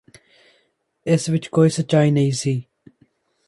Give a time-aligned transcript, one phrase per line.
[1.05, 2.61] ਇਸ ਵਿੱਚ ਕੋਈ ਸੱਚਾਈ ਨਹੀਂ ਸੀ